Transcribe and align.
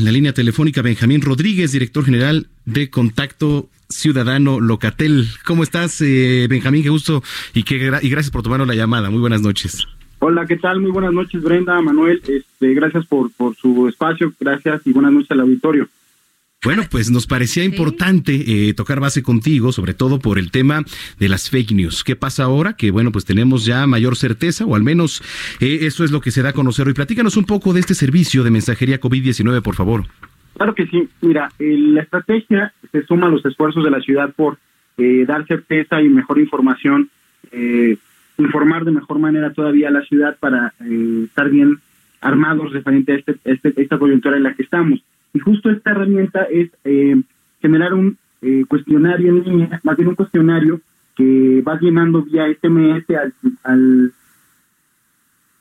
En 0.00 0.06
la 0.06 0.12
línea 0.12 0.32
telefónica, 0.32 0.80
Benjamín 0.80 1.20
Rodríguez, 1.20 1.72
director 1.72 2.02
general 2.02 2.46
de 2.64 2.88
Contacto 2.88 3.68
Ciudadano 3.90 4.58
Locatel. 4.58 5.26
¿Cómo 5.44 5.62
estás, 5.62 6.00
eh, 6.00 6.46
Benjamín? 6.48 6.82
Qué 6.82 6.88
gusto 6.88 7.22
y, 7.52 7.64
qué 7.64 7.76
gra- 7.90 8.02
y 8.02 8.08
gracias 8.08 8.30
por 8.30 8.42
tomarnos 8.42 8.66
la 8.66 8.74
llamada. 8.74 9.10
Muy 9.10 9.20
buenas 9.20 9.42
noches. 9.42 9.86
Hola, 10.20 10.46
¿qué 10.46 10.56
tal? 10.56 10.80
Muy 10.80 10.90
buenas 10.90 11.12
noches, 11.12 11.42
Brenda, 11.42 11.78
Manuel. 11.82 12.22
Este, 12.26 12.72
gracias 12.72 13.04
por, 13.04 13.30
por 13.32 13.54
su 13.56 13.88
espacio, 13.88 14.32
gracias 14.40 14.80
y 14.86 14.92
buenas 14.92 15.12
noches 15.12 15.32
al 15.32 15.40
auditorio. 15.40 15.86
Bueno, 16.62 16.82
pues 16.90 17.10
nos 17.10 17.26
parecía 17.26 17.64
importante 17.64 18.34
eh, 18.68 18.74
tocar 18.74 19.00
base 19.00 19.22
contigo, 19.22 19.72
sobre 19.72 19.94
todo 19.94 20.18
por 20.18 20.38
el 20.38 20.50
tema 20.50 20.82
de 21.18 21.28
las 21.30 21.48
fake 21.48 21.72
news. 21.72 22.04
¿Qué 22.04 22.16
pasa 22.16 22.42
ahora? 22.44 22.74
Que 22.74 22.90
bueno, 22.90 23.12
pues 23.12 23.24
tenemos 23.24 23.64
ya 23.64 23.86
mayor 23.86 24.14
certeza, 24.14 24.66
o 24.66 24.74
al 24.76 24.82
menos 24.82 25.22
eh, 25.60 25.78
eso 25.82 26.04
es 26.04 26.10
lo 26.10 26.20
que 26.20 26.30
se 26.30 26.42
da 26.42 26.50
a 26.50 26.52
conocer 26.52 26.86
hoy. 26.86 26.92
Platícanos 26.92 27.38
un 27.38 27.46
poco 27.46 27.72
de 27.72 27.80
este 27.80 27.94
servicio 27.94 28.44
de 28.44 28.50
mensajería 28.50 29.00
COVID-19, 29.00 29.62
por 29.62 29.74
favor. 29.74 30.04
Claro 30.54 30.74
que 30.74 30.86
sí. 30.88 31.08
Mira, 31.22 31.50
eh, 31.58 31.78
la 31.78 32.02
estrategia 32.02 32.74
se 32.92 33.06
suma 33.06 33.28
a 33.28 33.30
los 33.30 33.42
esfuerzos 33.46 33.82
de 33.82 33.90
la 33.90 34.00
ciudad 34.02 34.30
por 34.36 34.58
eh, 34.98 35.24
dar 35.26 35.46
certeza 35.46 36.02
y 36.02 36.10
mejor 36.10 36.38
información, 36.38 37.08
eh, 37.52 37.96
informar 38.36 38.84
de 38.84 38.90
mejor 38.92 39.18
manera 39.18 39.50
todavía 39.54 39.88
a 39.88 39.92
la 39.92 40.02
ciudad 40.02 40.36
para 40.38 40.74
eh, 40.84 41.22
estar 41.24 41.48
bien 41.48 41.78
armados 42.20 42.70
referente 42.74 43.12
a 43.12 43.16
este, 43.16 43.36
este- 43.44 43.72
esta 43.80 43.98
coyuntura 43.98 44.36
en 44.36 44.42
la 44.42 44.52
que 44.52 44.62
estamos. 44.62 45.00
Y 45.32 45.38
justo 45.38 45.70
esta 45.70 45.92
herramienta 45.92 46.44
es 46.44 46.70
eh, 46.84 47.22
generar 47.60 47.94
un 47.94 48.18
eh, 48.42 48.64
cuestionario 48.68 49.30
en 49.30 49.44
línea, 49.44 49.80
más 49.82 49.96
bien 49.96 50.08
un 50.08 50.14
cuestionario 50.14 50.80
que 51.14 51.62
vas 51.64 51.80
llenando 51.80 52.22
vía 52.22 52.46
SMS 52.48 53.04
al, 53.10 53.34
al 53.62 54.12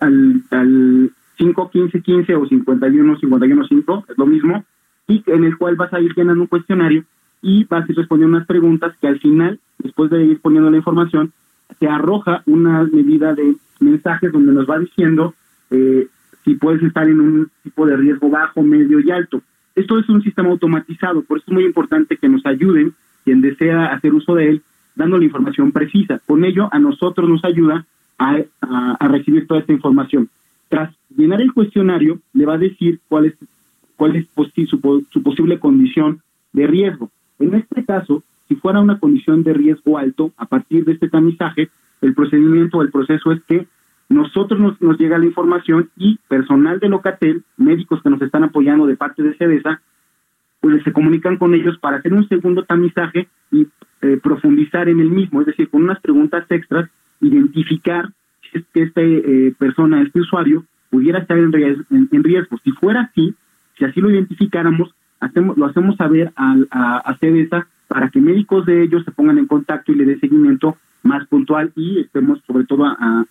al, 0.00 0.42
al 0.50 1.10
5, 1.38 1.70
15, 1.70 2.00
15 2.00 2.34
o 2.34 2.46
51, 2.46 3.18
51, 3.18 3.66
5, 3.68 4.04
es 4.08 4.18
lo 4.18 4.26
mismo, 4.26 4.64
y 5.08 5.22
en 5.26 5.44
el 5.44 5.56
cual 5.56 5.76
vas 5.76 5.92
a 5.92 6.00
ir 6.00 6.14
llenando 6.14 6.42
un 6.42 6.48
cuestionario 6.48 7.04
y 7.42 7.64
vas 7.64 7.88
a 7.88 7.92
ir 7.92 7.96
respondiendo 7.96 8.36
unas 8.36 8.46
preguntas 8.46 8.94
que 9.00 9.06
al 9.06 9.20
final, 9.20 9.60
después 9.78 10.10
de 10.10 10.24
ir 10.24 10.40
poniendo 10.40 10.70
la 10.70 10.78
información, 10.78 11.32
te 11.78 11.88
arroja 11.88 12.42
una 12.46 12.84
medida 12.84 13.34
de 13.34 13.56
mensajes 13.80 14.32
donde 14.32 14.52
nos 14.52 14.68
va 14.68 14.78
diciendo 14.78 15.34
eh, 15.70 16.08
si 16.44 16.54
puedes 16.54 16.82
estar 16.82 17.08
en 17.08 17.20
un 17.20 17.50
tipo 17.62 17.86
de 17.86 17.96
riesgo 17.96 18.30
bajo, 18.30 18.62
medio 18.62 19.00
y 19.00 19.10
alto. 19.10 19.42
Esto 19.76 19.98
es 19.98 20.08
un 20.08 20.22
sistema 20.22 20.48
automatizado, 20.48 21.22
por 21.22 21.38
eso 21.38 21.44
es 21.48 21.52
muy 21.52 21.64
importante 21.64 22.16
que 22.16 22.28
nos 22.28 22.44
ayuden, 22.46 22.94
quien 23.24 23.42
desea 23.42 23.86
hacer 23.86 24.14
uso 24.14 24.34
de 24.34 24.48
él, 24.48 24.62
dando 24.94 25.18
la 25.18 25.24
información 25.26 25.70
precisa. 25.70 26.18
Con 26.26 26.44
ello, 26.44 26.68
a 26.72 26.78
nosotros 26.78 27.28
nos 27.28 27.44
ayuda 27.44 27.84
a, 28.18 28.38
recibir 29.06 29.46
toda 29.46 29.60
esta 29.60 29.74
información. 29.74 30.30
Tras 30.70 30.94
llenar 31.14 31.42
el 31.42 31.52
cuestionario, 31.52 32.20
le 32.32 32.46
va 32.46 32.54
a 32.54 32.58
decir 32.58 33.00
cuál 33.08 33.26
es, 33.26 33.34
cuál 33.96 34.16
es 34.16 34.26
posi- 34.34 34.66
su, 34.66 35.06
su 35.10 35.22
posible 35.22 35.58
condición 35.58 36.20
de 36.54 36.66
riesgo. 36.66 37.10
En 37.38 37.54
este 37.54 37.84
caso, 37.84 38.22
si 38.48 38.54
fuera 38.54 38.80
una 38.80 38.98
condición 38.98 39.42
de 39.42 39.52
riesgo 39.52 39.98
alto, 39.98 40.32
a 40.38 40.46
partir 40.46 40.86
de 40.86 40.92
este 40.92 41.10
tamizaje, 41.10 41.68
el 42.00 42.14
procedimiento 42.14 42.78
o 42.78 42.82
el 42.82 42.90
proceso 42.90 43.30
es 43.32 43.42
que 43.44 43.66
nosotros 44.16 44.58
nos, 44.58 44.80
nos 44.80 44.98
llega 44.98 45.18
la 45.18 45.26
información 45.26 45.90
y 45.96 46.18
personal 46.28 46.80
de 46.80 46.88
Locatel, 46.88 47.42
médicos 47.56 48.02
que 48.02 48.10
nos 48.10 48.20
están 48.22 48.44
apoyando 48.44 48.86
de 48.86 48.96
parte 48.96 49.22
de 49.22 49.34
CEDESA, 49.34 49.80
pues 50.60 50.82
se 50.82 50.92
comunican 50.92 51.36
con 51.36 51.54
ellos 51.54 51.78
para 51.78 51.98
hacer 51.98 52.12
un 52.12 52.26
segundo 52.28 52.64
tamizaje 52.64 53.28
y 53.52 53.68
eh, 54.02 54.18
profundizar 54.22 54.88
en 54.88 55.00
el 55.00 55.10
mismo, 55.10 55.40
es 55.40 55.46
decir, 55.46 55.68
con 55.68 55.84
unas 55.84 56.00
preguntas 56.00 56.44
extras, 56.50 56.88
identificar 57.20 58.08
si 58.50 58.58
es 58.58 58.64
que 58.72 58.82
esta 58.82 59.00
eh, 59.02 59.54
persona, 59.58 60.02
este 60.02 60.20
usuario, 60.20 60.64
pudiera 60.90 61.18
estar 61.18 61.36
en, 61.38 61.52
ries- 61.52 61.84
en- 61.90 62.08
en 62.12 62.24
riesgo. 62.24 62.58
Si 62.64 62.72
fuera 62.72 63.02
así, 63.02 63.34
si 63.78 63.84
así 63.84 64.00
lo 64.00 64.10
identificáramos, 64.10 64.94
hacemos, 65.20 65.56
lo 65.58 65.66
hacemos 65.66 65.96
saber 65.96 66.32
al- 66.36 66.68
a, 66.70 66.98
a 66.98 67.16
CEDESA 67.18 67.66
para 67.88 68.08
que 68.10 68.20
médicos 68.20 68.66
de 68.66 68.82
ellos 68.84 69.04
se 69.04 69.10
pongan 69.12 69.38
en 69.38 69.46
contacto 69.46 69.92
y 69.92 69.96
le 69.96 70.04
dé 70.04 70.18
seguimiento 70.18 70.76
más 71.02 71.26
puntual 71.28 71.72
y 71.76 72.00
estemos 72.00 72.40
sobre 72.46 72.64
todo 72.64 72.84
a- 72.86 72.96
a- 72.98 73.24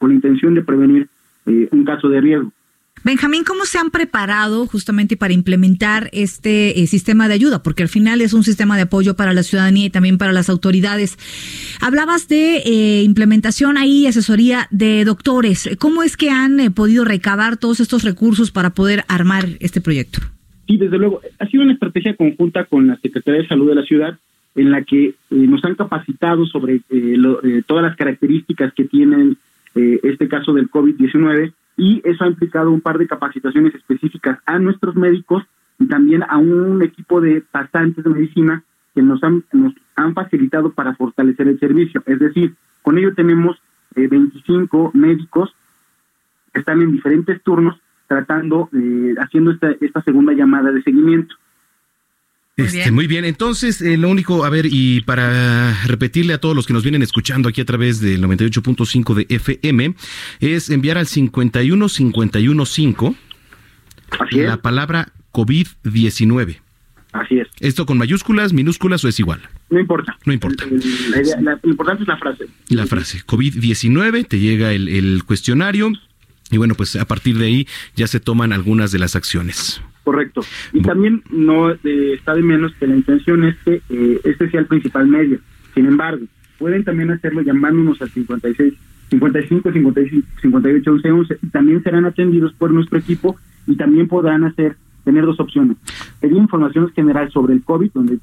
con 0.00 0.08
la 0.10 0.16
intención 0.16 0.54
de 0.54 0.62
prevenir 0.62 1.06
eh, 1.46 1.68
un 1.70 1.84
caso 1.84 2.08
de 2.08 2.20
riesgo. 2.20 2.50
Benjamín, 3.02 3.44
¿cómo 3.44 3.64
se 3.64 3.78
han 3.78 3.90
preparado 3.90 4.66
justamente 4.66 5.16
para 5.16 5.32
implementar 5.32 6.10
este 6.12 6.82
eh, 6.82 6.86
sistema 6.86 7.28
de 7.28 7.34
ayuda? 7.34 7.62
Porque 7.62 7.82
al 7.82 7.88
final 7.88 8.20
es 8.20 8.34
un 8.34 8.42
sistema 8.44 8.76
de 8.76 8.82
apoyo 8.82 9.14
para 9.16 9.32
la 9.32 9.42
ciudadanía 9.42 9.86
y 9.86 9.90
también 9.90 10.18
para 10.18 10.32
las 10.32 10.50
autoridades. 10.50 11.16
Hablabas 11.80 12.28
de 12.28 12.58
eh, 12.58 13.02
implementación 13.02 13.78
ahí, 13.78 14.06
asesoría 14.06 14.68
de 14.70 15.04
doctores. 15.06 15.70
¿Cómo 15.78 16.02
es 16.02 16.18
que 16.18 16.28
han 16.30 16.60
eh, 16.60 16.70
podido 16.70 17.04
recabar 17.06 17.56
todos 17.56 17.80
estos 17.80 18.02
recursos 18.04 18.50
para 18.50 18.70
poder 18.70 19.04
armar 19.08 19.46
este 19.60 19.80
proyecto? 19.80 20.18
Sí, 20.66 20.76
desde 20.76 20.98
luego. 20.98 21.22
Ha 21.38 21.46
sido 21.46 21.62
una 21.62 21.72
estrategia 21.72 22.14
conjunta 22.16 22.66
con 22.66 22.86
la 22.86 22.98
Secretaría 23.00 23.42
de 23.42 23.48
Salud 23.48 23.68
de 23.68 23.76
la 23.76 23.84
ciudad 23.84 24.18
en 24.56 24.70
la 24.72 24.82
que 24.82 25.14
nos 25.30 25.64
han 25.64 25.74
capacitado 25.74 26.44
sobre 26.44 26.74
eh, 26.90 27.14
lo- 27.16 27.40
todas 27.66 27.82
las 27.84 27.96
características 27.96 28.74
que 28.74 28.84
tienen 28.84 29.38
eh, 29.80 30.00
este 30.02 30.28
caso 30.28 30.52
del 30.52 30.70
COVID-19 30.70 31.52
y 31.76 32.02
eso 32.04 32.24
ha 32.24 32.28
implicado 32.28 32.70
un 32.70 32.80
par 32.80 32.98
de 32.98 33.06
capacitaciones 33.06 33.74
específicas 33.74 34.38
a 34.46 34.58
nuestros 34.58 34.94
médicos 34.96 35.44
y 35.78 35.86
también 35.86 36.22
a 36.28 36.36
un 36.36 36.82
equipo 36.82 37.20
de 37.20 37.42
pasantes 37.50 38.04
de 38.04 38.10
medicina 38.10 38.62
que 38.94 39.02
nos 39.02 39.22
han, 39.22 39.44
nos 39.52 39.72
han 39.96 40.14
facilitado 40.14 40.72
para 40.72 40.94
fortalecer 40.94 41.48
el 41.48 41.58
servicio. 41.58 42.02
Es 42.06 42.18
decir, 42.18 42.54
con 42.82 42.98
ello 42.98 43.14
tenemos 43.14 43.56
eh, 43.94 44.08
25 44.08 44.90
médicos 44.94 45.54
que 46.52 46.60
están 46.60 46.82
en 46.82 46.92
diferentes 46.92 47.42
turnos 47.42 47.80
tratando, 48.08 48.68
eh, 48.72 49.14
haciendo 49.18 49.52
esta, 49.52 49.70
esta 49.80 50.02
segunda 50.02 50.32
llamada 50.32 50.72
de 50.72 50.82
seguimiento. 50.82 51.34
Este, 52.56 52.90
muy 52.90 53.06
bien, 53.06 53.24
entonces 53.24 53.80
eh, 53.80 53.96
lo 53.96 54.10
único, 54.10 54.44
a 54.44 54.50
ver, 54.50 54.66
y 54.70 55.00
para 55.02 55.72
repetirle 55.86 56.34
a 56.34 56.38
todos 56.38 56.54
los 56.54 56.66
que 56.66 56.74
nos 56.74 56.82
vienen 56.82 57.00
escuchando 57.00 57.48
aquí 57.48 57.62
a 57.62 57.64
través 57.64 58.00
del 58.00 58.22
98.5 58.22 59.14
de 59.14 59.26
FM, 59.34 59.94
es 60.40 60.68
enviar 60.68 60.98
al 60.98 61.06
51515 61.06 63.16
Así 64.18 64.40
es. 64.40 64.46
la 64.46 64.58
palabra 64.58 65.12
COVID-19. 65.32 66.58
Así 67.12 67.38
es. 67.38 67.48
¿Esto 67.60 67.86
con 67.86 67.98
mayúsculas, 67.98 68.52
minúsculas 68.52 69.04
o 69.04 69.08
es 69.08 69.18
igual? 69.18 69.40
No 69.70 69.80
importa. 69.80 70.16
No 70.26 70.32
importa. 70.32 70.64
El- 70.64 70.74
el- 70.74 71.10
la 71.10 71.22
idea- 71.22 71.40
la- 71.40 71.58
lo 71.62 71.70
importante 71.70 72.02
es 72.02 72.08
la 72.08 72.18
frase. 72.18 72.44
La 72.68 72.86
frase 72.86 73.22
COVID-19, 73.26 74.26
te 74.28 74.38
llega 74.38 74.72
el, 74.72 74.88
el 74.88 75.24
cuestionario 75.24 75.90
y 76.50 76.56
bueno, 76.58 76.74
pues 76.74 76.96
a 76.96 77.04
partir 77.04 77.38
de 77.38 77.46
ahí 77.46 77.66
ya 77.96 78.06
se 78.06 78.20
toman 78.20 78.52
algunas 78.52 78.92
de 78.92 78.98
las 78.98 79.16
acciones. 79.16 79.80
Correcto. 80.04 80.40
Y 80.72 80.80
Bu- 80.80 80.86
también 80.86 81.22
no 81.30 81.70
eh, 81.70 81.78
está 82.14 82.34
de 82.34 82.42
menos 82.42 82.72
que 82.80 82.86
la 82.86 82.96
intención 82.96 83.44
es 83.44 83.56
que 83.64 83.82
eh, 83.90 84.20
este 84.24 84.50
sea 84.50 84.60
el 84.60 84.66
principal 84.66 85.06
medio. 85.06 85.38
Sin 85.74 85.86
embargo, 85.86 86.24
pueden 86.58 86.84
también 86.84 87.10
hacerlo 87.10 87.42
llamándonos 87.42 88.00
al 88.02 88.10
56, 88.10 88.74
55, 89.10 89.72
56, 89.72 90.24
58, 90.42 90.90
11, 90.90 91.10
11 91.10 91.38
y 91.42 91.46
también 91.48 91.82
serán 91.82 92.04
atendidos 92.06 92.52
por 92.54 92.72
nuestro 92.72 92.98
equipo 92.98 93.36
y 93.66 93.76
también 93.76 94.08
podrán 94.08 94.44
hacer 94.44 94.76
tener 95.04 95.24
dos 95.24 95.40
opciones. 95.40 95.76
Pedir 96.20 96.36
información 96.36 96.90
general 96.94 97.30
sobre 97.32 97.54
el 97.54 97.62
COVID, 97.62 97.90
donde 97.94 98.18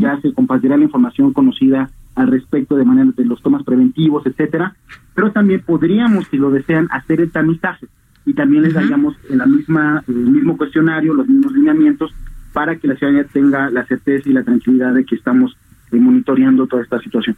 ya 0.00 0.18
se 0.20 0.32
compartirá 0.32 0.76
la 0.76 0.84
información 0.84 1.32
conocida 1.32 1.90
al 2.14 2.28
respecto 2.28 2.76
de 2.76 2.84
manera 2.84 3.10
de 3.16 3.24
los 3.26 3.42
tomas 3.42 3.62
preventivos, 3.62 4.26
etcétera, 4.26 4.74
pero 5.16 5.32
también 5.32 5.62
podríamos, 5.62 6.28
si 6.28 6.36
lo 6.36 6.50
desean, 6.50 6.86
hacer 6.92 7.20
el 7.20 7.32
tamizaje 7.32 7.88
y 8.26 8.34
también 8.34 8.62
les 8.62 8.74
daríamos 8.74 9.16
en 9.30 9.38
la 9.38 9.46
misma 9.46 10.04
el 10.06 10.14
mismo 10.14 10.58
cuestionario, 10.58 11.14
los 11.14 11.26
mismos 11.26 11.52
lineamientos 11.52 12.12
para 12.52 12.76
que 12.76 12.86
la 12.86 12.96
ciudadanía 12.96 13.24
tenga 13.24 13.70
la 13.70 13.86
certeza 13.86 14.28
y 14.28 14.32
la 14.32 14.44
tranquilidad 14.44 14.92
de 14.92 15.04
que 15.04 15.14
estamos 15.14 15.56
eh, 15.90 15.96
monitoreando 15.96 16.66
toda 16.66 16.82
esta 16.82 16.98
situación. 17.00 17.34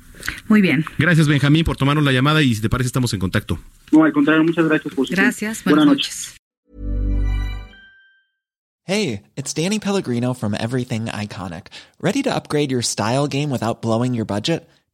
Muy 0.48 0.60
bien. 0.60 0.84
Gracias 0.98 1.28
Benjamín 1.28 1.64
por 1.64 1.76
tomarnos 1.76 2.04
la 2.04 2.12
llamada 2.12 2.42
y 2.42 2.54
si 2.54 2.60
te 2.60 2.68
parece 2.68 2.88
estamos 2.88 3.14
en 3.14 3.20
contacto. 3.20 3.58
No, 3.92 4.02
al 4.02 4.12
contrario, 4.12 4.42
muchas 4.42 4.66
gracias 4.66 4.92
por 4.92 5.06
su 5.06 5.14
tiempo. 5.14 5.22
Gracias. 5.22 5.62
Buenas, 5.64 5.86
noches. 5.86 6.34
Hey, 8.84 9.22
it's 9.36 9.52
Danny 9.52 9.78
Pellegrino 9.78 10.34
from 10.34 10.54
Everything 10.54 11.06
Iconic. 11.06 11.66
Ready 12.00 12.22
to 12.22 12.34
upgrade 12.34 12.72
your 12.72 12.82
style 12.82 13.28
game 13.28 13.50
without 13.50 13.82
blowing 13.82 14.14
your 14.14 14.24
budget? 14.24 14.68